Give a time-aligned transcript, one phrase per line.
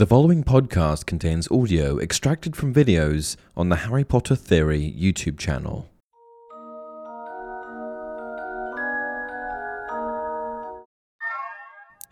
[0.00, 5.90] The following podcast contains audio extracted from videos on the Harry Potter Theory YouTube channel.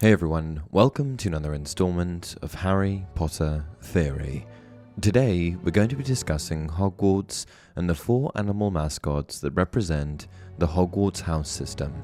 [0.01, 4.47] Hey everyone, welcome to another installment of Harry Potter Theory.
[5.01, 7.47] Today, we're going to be discussing Hogwarts
[7.77, 10.27] and the four animal mascots that represent
[10.59, 11.95] the Hogwarts house system.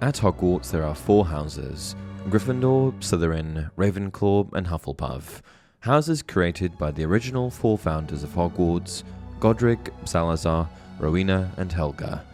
[0.00, 1.96] At Hogwarts, there are four houses
[2.30, 5.42] Gryffindor, Slytherin, Ravenclaw, and Hufflepuff.
[5.80, 9.04] Houses created by the original four founders of Hogwarts
[9.40, 10.66] Godric, Salazar,
[10.98, 12.24] Rowena, and Helga.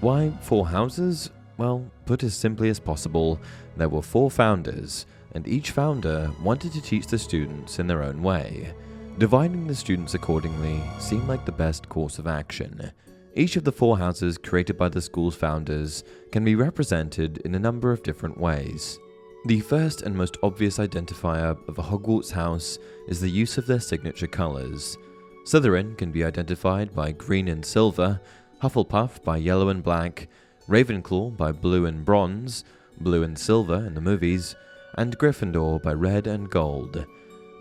[0.00, 1.30] Why four houses?
[1.58, 3.38] Well, put as simply as possible,
[3.76, 8.24] there were four founders, and each founder wanted to teach the students in their own
[8.24, 8.74] way.
[9.18, 12.90] Dividing the students accordingly seemed like the best course of action.
[13.36, 17.60] Each of the four houses created by the school's founders can be represented in a
[17.60, 18.98] number of different ways.
[19.46, 23.78] The first and most obvious identifier of a Hogwarts house is the use of their
[23.78, 24.98] signature colours.
[25.44, 28.20] Slytherin can be identified by green and silver,
[28.60, 30.26] Hufflepuff by yellow and black,
[30.68, 32.64] Ravenclaw by blue and bronze,
[32.98, 34.56] blue and silver in the movies,
[34.98, 37.06] and Gryffindor by red and gold.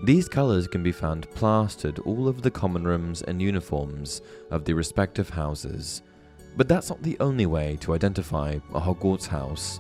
[0.06, 4.74] These colours can be found plastered all over the common rooms and uniforms of the
[4.74, 6.02] respective houses.
[6.58, 9.80] But that's not the only way to identify a Hogwarts house.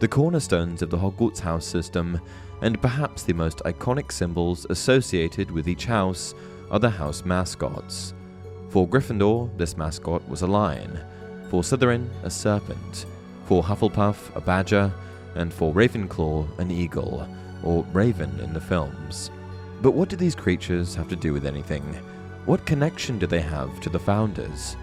[0.00, 2.20] The cornerstones of the Hogwarts house system,
[2.62, 6.34] and perhaps the most iconic symbols associated with each house,
[6.70, 8.12] are the house mascots.
[8.70, 10.98] For Gryffindor, this mascot was a lion,
[11.48, 13.06] for Slytherin, a serpent,
[13.44, 14.92] for Hufflepuff, a badger,
[15.36, 17.28] and for Ravenclaw, an eagle,
[17.62, 19.30] or raven in the films.
[19.80, 21.82] But what do these creatures have to do with anything?
[22.46, 24.76] What connection do they have to the founders?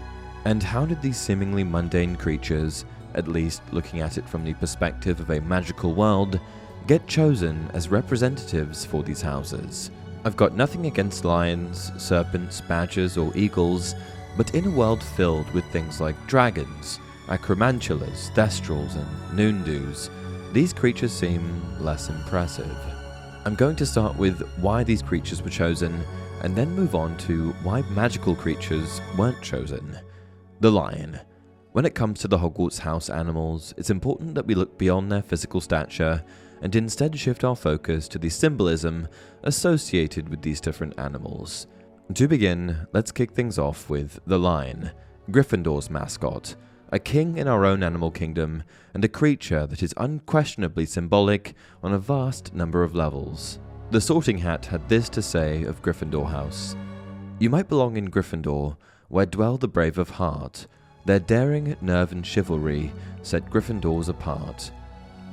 [0.44, 5.20] And how did these seemingly mundane creatures, at least looking at it from the perspective
[5.20, 6.40] of a magical world,
[6.86, 9.90] get chosen as representatives for these houses?
[10.24, 13.94] I've got nothing against lions, serpents, badgers, or eagles,
[14.36, 20.10] but in a world filled with things like dragons, acromantulas, thestrals, and nundus,
[20.52, 22.76] these creatures seem less impressive.
[23.44, 26.04] I'm going to start with why these creatures were chosen,
[26.42, 29.98] and then move on to why magical creatures weren't chosen.
[30.60, 31.18] The lion.
[31.72, 35.22] When it comes to the Hogwarts house animals, it's important that we look beyond their
[35.22, 36.22] physical stature
[36.60, 39.08] and instead shift our focus to the symbolism
[39.44, 41.66] associated with these different animals.
[42.12, 44.90] To begin, let's kick things off with the lion,
[45.30, 46.56] Gryffindor's mascot,
[46.90, 51.94] a king in our own animal kingdom, and a creature that is unquestionably symbolic on
[51.94, 53.60] a vast number of levels.
[53.92, 56.76] The Sorting Hat had this to say of Gryffindor House
[57.38, 58.76] You might belong in Gryffindor,
[59.08, 60.66] where dwell the brave of heart.
[61.04, 62.92] Their daring, nerve, and chivalry
[63.22, 64.70] set Gryffindors apart.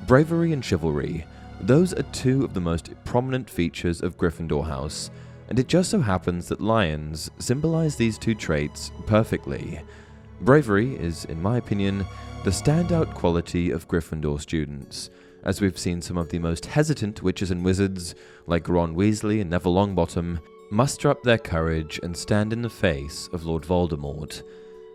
[0.07, 1.25] Bravery and chivalry,
[1.61, 5.11] those are two of the most prominent features of Gryffindor House,
[5.49, 9.81] and it just so happens that lions symbolize these two traits perfectly.
[10.41, 12.05] Bravery is, in my opinion,
[12.43, 15.09] the standout quality of Gryffindor students,
[15.43, 18.15] as we've seen some of the most hesitant witches and wizards,
[18.47, 20.39] like Ron Weasley and Neville Longbottom,
[20.71, 24.43] muster up their courage and stand in the face of Lord Voldemort.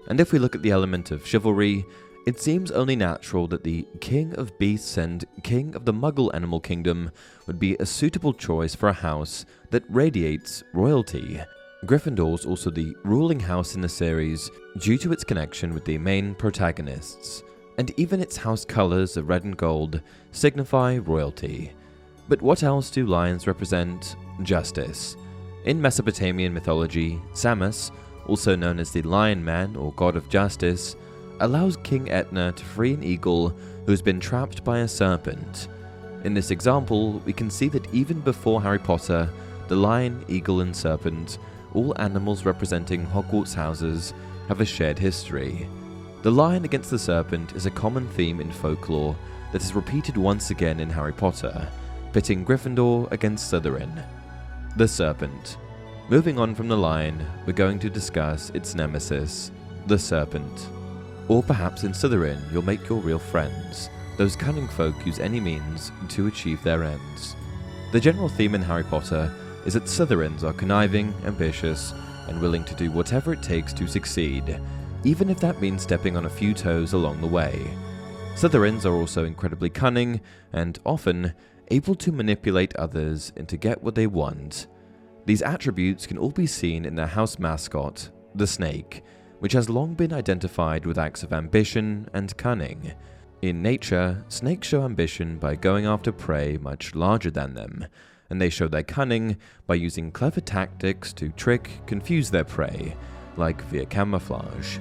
[0.08, 1.84] And if we look at the element of chivalry,
[2.26, 6.58] it seems only natural that the King of Beasts and King of the Muggle Animal
[6.60, 7.10] Kingdom
[7.46, 11.42] would be a suitable choice for a house that radiates royalty.
[11.84, 15.98] Gryffindor is also the ruling house in the series due to its connection with the
[15.98, 17.42] main protagonists,
[17.76, 20.00] and even its house colours of red and gold
[20.32, 21.72] signify royalty.
[22.26, 24.16] But what else do lions represent?
[24.42, 25.16] Justice.
[25.66, 27.90] In Mesopotamian mythology, Shamash,
[28.26, 30.96] also known as the Lion Man or God of Justice,
[31.40, 33.48] allows King Etana to free an eagle
[33.84, 35.68] who has been trapped by a serpent.
[36.24, 39.28] In this example, we can see that even before Harry Potter,
[39.68, 41.38] the lion, eagle, and serpent
[41.74, 44.14] all animals representing Hogwarts houses
[44.48, 45.68] have a shared history.
[46.22, 49.16] The lion against the serpent is a common theme in folklore
[49.52, 51.68] that is repeated once again in Harry Potter,
[52.12, 54.04] pitting Gryffindor against Slytherin.
[54.76, 55.58] The serpent.
[56.10, 59.50] Moving on from the lion, we're going to discuss its nemesis,
[59.86, 60.68] the serpent.
[61.28, 63.88] Or perhaps in Slytherin, you'll make your real friends.
[64.18, 67.36] Those cunning folk use any means to achieve their ends.
[67.92, 69.32] The general theme in Harry Potter
[69.64, 71.94] is that Slytherins are conniving, ambitious,
[72.28, 74.60] and willing to do whatever it takes to succeed,
[75.04, 77.58] even if that means stepping on a few toes along the way.
[78.34, 80.20] Slytherins are also incredibly cunning
[80.52, 81.32] and often
[81.68, 84.66] able to manipulate others into get what they want.
[85.26, 89.02] These attributes can all be seen in their house mascot, the snake,
[89.38, 92.92] which has long been identified with acts of ambition and cunning.
[93.40, 97.86] In nature, snakes show ambition by going after prey much larger than them,
[98.28, 99.36] and they show their cunning
[99.66, 102.96] by using clever tactics to trick, confuse their prey,
[103.36, 104.78] like via camouflage.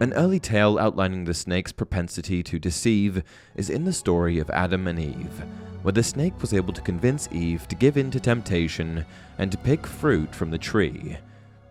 [0.00, 3.24] An early tale outlining the snake's propensity to deceive
[3.56, 5.42] is in the story of Adam and Eve,
[5.82, 9.04] where the snake was able to convince Eve to give in to temptation
[9.38, 11.16] and to pick fruit from the tree.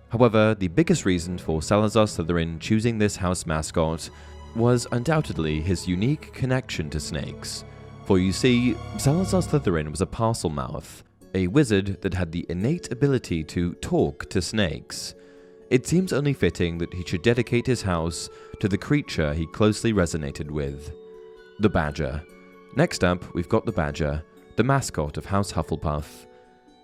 [0.10, 4.10] However, the biggest reason for Salazar Slytherin choosing this house mascot
[4.58, 7.64] was undoubtedly his unique connection to snakes.
[8.04, 11.04] For you see, Salazar Slytherin was a Parselmouth,
[11.34, 15.16] a wizard that had the innate ability to talk to snakes.
[15.70, 18.30] It seems only fitting that he should dedicate his house
[18.62, 20.94] to the creature he closely resonated with
[21.60, 22.24] the badger.
[22.76, 24.24] Next up, we've got the badger,
[24.56, 26.26] the mascot of House Hufflepuff.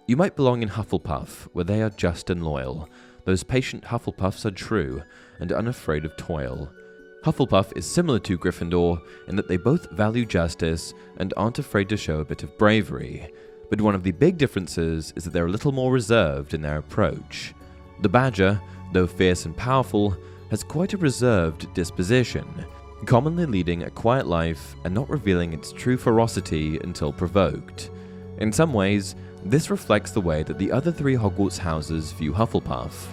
[0.08, 2.90] You might belong in Hufflepuff, where they are just and loyal.
[3.24, 5.02] Those patient Hufflepuffs are true
[5.40, 6.70] and unafraid of toil.
[7.24, 11.96] Hufflepuff is similar to Gryffindor in that they both value justice and aren't afraid to
[11.96, 13.32] show a bit of bravery,
[13.70, 16.80] but one of the big differences is that they're a little more reserved in their
[16.80, 17.54] approach.
[18.04, 18.62] The Badger,
[18.92, 20.18] though fierce and powerful,
[20.50, 22.46] has quite a reserved disposition,
[23.06, 27.92] commonly leading a quiet life and not revealing its true ferocity until provoked.
[28.40, 29.16] In some ways,
[29.46, 33.08] this reflects the way that the other three Hogwarts houses view Hufflepuff.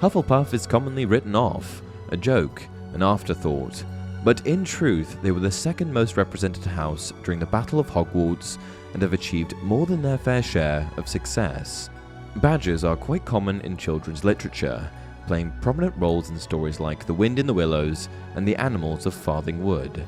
[0.00, 3.82] Hufflepuff is commonly written off, a joke, an afterthought,
[4.22, 8.58] but in truth, they were the second most represented house during the Battle of Hogwarts
[8.92, 11.90] and have achieved more than their fair share of success.
[12.36, 14.90] Badgers are quite common in children's literature,
[15.26, 19.14] playing prominent roles in stories like The Wind in the Willows and The Animals of
[19.14, 20.04] Farthing Wood.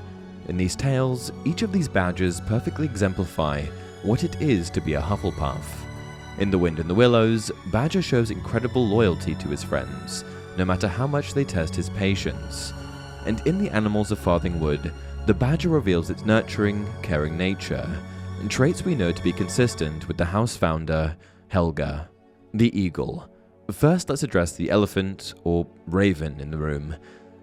[0.46, 3.62] In these tales, each of these badgers perfectly exemplify
[4.02, 5.64] what it is to be a Hufflepuff.
[6.38, 10.22] In The Wind in the Willows, Badger shows incredible loyalty to his friends,
[10.58, 12.74] no matter how much they test his patience.
[13.24, 14.92] And in The Animals of Farthing Wood,
[15.24, 17.88] the badger reveals its nurturing, caring nature,
[18.38, 21.16] and traits we know to be consistent with the house founder,
[21.48, 22.10] Helga.
[22.54, 23.28] The eagle.
[23.70, 26.96] First, let's address the elephant, or raven, in the room.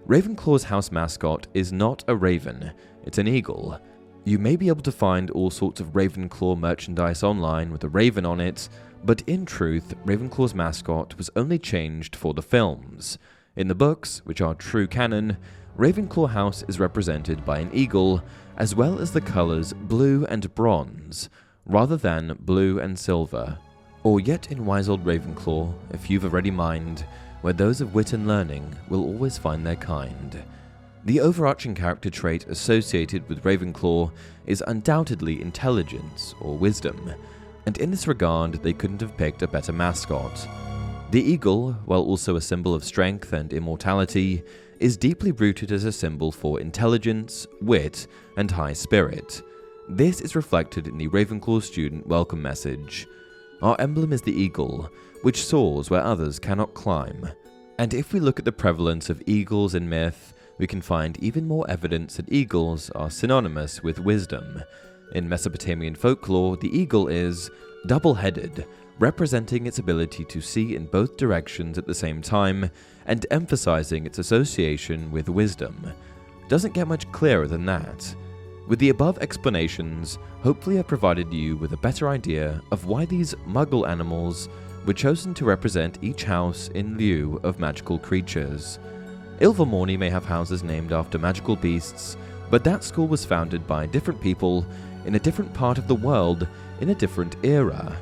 [0.08, 2.72] Ravenclaw's house mascot is not a raven,
[3.04, 3.80] it's an eagle.
[4.24, 8.26] You may be able to find all sorts of Ravenclaw merchandise online with a raven
[8.26, 8.68] on it,
[9.04, 13.18] but in truth, Ravenclaw's mascot was only changed for the films.
[13.54, 15.36] In the books, which are true canon,
[15.78, 18.22] Ravenclaw House is represented by an eagle,
[18.56, 21.28] as well as the colours blue and bronze,
[21.64, 23.58] rather than blue and silver.
[24.06, 27.04] Or yet in wise old Ravenclaw, if you've a ready mind,
[27.40, 30.44] where those of wit and learning will always find their kind.
[31.04, 34.12] The overarching character trait associated with Ravenclaw
[34.46, 37.14] is undoubtedly intelligence or wisdom,
[37.66, 40.48] and in this regard, they couldn't have picked a better mascot.
[41.10, 44.44] The eagle, while also a symbol of strength and immortality,
[44.78, 48.06] is deeply rooted as a symbol for intelligence, wit,
[48.36, 49.42] and high spirit.
[49.88, 53.08] This is reflected in the Ravenclaw student welcome message.
[53.62, 54.90] Our emblem is the eagle,
[55.22, 57.28] which soars where others cannot climb.
[57.78, 61.48] And if we look at the prevalence of eagles in myth, we can find even
[61.48, 64.62] more evidence that eagles are synonymous with wisdom.
[65.14, 67.50] In Mesopotamian folklore, the eagle is
[67.86, 68.66] double headed,
[68.98, 72.70] representing its ability to see in both directions at the same time
[73.06, 75.92] and emphasizing its association with wisdom.
[76.48, 78.14] Doesn't get much clearer than that.
[78.66, 83.32] With the above explanations, hopefully I've provided you with a better idea of why these
[83.46, 84.48] muggle animals
[84.84, 88.80] were chosen to represent each house in lieu of magical creatures.
[89.38, 92.16] Ilvermorny may have houses named after magical beasts,
[92.50, 94.66] but that school was founded by different people
[95.04, 96.48] in a different part of the world
[96.80, 97.96] in a different era.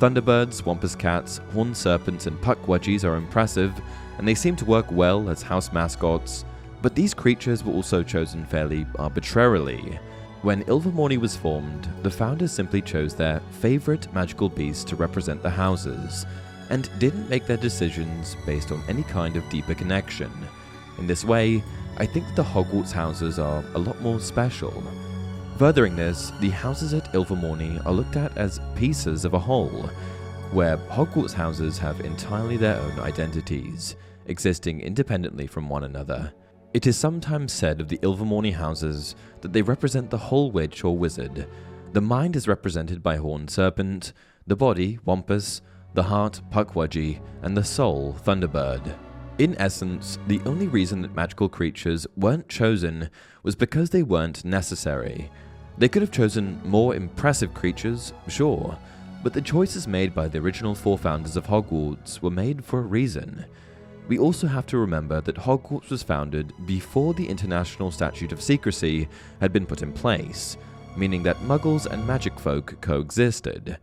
[0.00, 3.72] Thunderbirds, Wampus Cats, Horned Serpents, and Pukwudgies are impressive,
[4.18, 6.44] and they seem to work well as house mascots,
[6.82, 9.98] but these creatures were also chosen fairly arbitrarily.
[10.42, 15.50] When Ilvermorny was formed, the founders simply chose their favourite magical beast to represent the
[15.50, 16.24] houses,
[16.70, 20.30] and didn't make their decisions based on any kind of deeper connection.
[20.98, 21.62] In this way,
[21.98, 24.82] I think that the Hogwarts houses are a lot more special.
[25.58, 29.90] Furthering this, the houses at Ilvermorny are looked at as pieces of a whole,
[30.52, 33.96] where Hogwarts houses have entirely their own identities,
[34.26, 36.32] existing independently from one another.
[36.72, 40.96] It is sometimes said of the Ilvermorny houses that they represent the whole witch or
[40.96, 41.48] wizard.
[41.92, 44.12] The mind is represented by Horned Serpent,
[44.46, 45.62] the body, Wampus,
[45.94, 48.94] the heart, Pukwudgie, and the soul, Thunderbird.
[49.38, 53.10] In essence, the only reason that magical creatures weren't chosen
[53.42, 55.28] was because they weren't necessary.
[55.76, 58.78] They could have chosen more impressive creatures, sure,
[59.24, 62.82] but the choices made by the original four founders of Hogwarts were made for a
[62.82, 63.44] reason.
[64.10, 69.08] We also have to remember that Hogwarts was founded before the International Statute of Secrecy
[69.40, 70.56] had been put in place,
[70.96, 73.78] meaning that muggles and magic folk coexisted.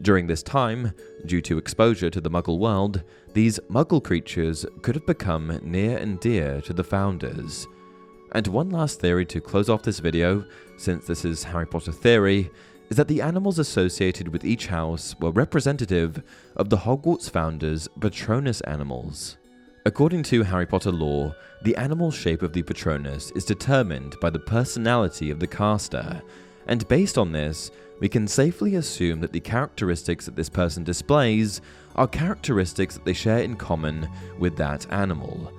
[0.00, 0.92] During this time,
[1.26, 3.02] due to exposure to the Muggle world,
[3.32, 7.66] these Muggle creatures could have become near and dear to the founders.
[8.30, 10.44] And one last theory to close off this video,
[10.76, 12.48] since this is Harry Potter theory,
[12.90, 16.22] is that the animals associated with each house were representative
[16.54, 19.36] of the Hogwarts founders' Patronus animals.
[19.86, 24.38] According to Harry Potter lore, the animal shape of the Patronus is determined by the
[24.38, 26.22] personality of the caster,
[26.68, 31.60] and based on this, we can safely assume that the characteristics that this person displays
[31.96, 35.52] are characteristics that they share in common with that animal.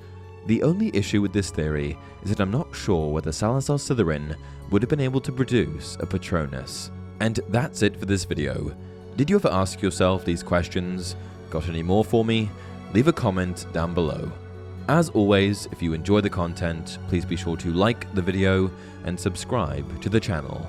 [0.48, 4.36] The only issue with this theory is that I'm not sure whether Salazar Slytherin
[4.72, 6.89] would have been able to produce a Patronus.
[7.20, 8.75] And that's it for this video.
[9.17, 11.15] Did you ever ask yourself these questions?
[11.51, 12.50] Got any more for me?
[12.96, 14.32] Leave a comment down below.
[14.88, 18.72] As always, if you enjoy the content, please be sure to like the video
[19.04, 20.66] and subscribe to the channel.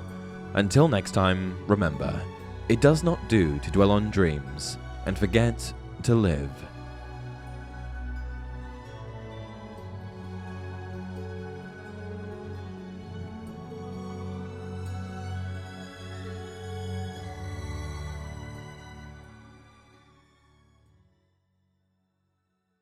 [0.54, 2.20] Until next time, remember,
[2.68, 6.50] it does not do to dwell on dreams and forget to live.